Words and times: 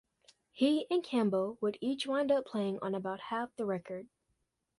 He 0.51 0.87
and 0.89 1.03
Campbell 1.03 1.59
would 1.61 1.77
each 1.79 2.07
wind 2.07 2.31
up 2.31 2.47
playing 2.47 2.79
on 2.81 2.95
about 2.95 3.19
half 3.19 3.55
the 3.55 3.67
record. 3.67 4.07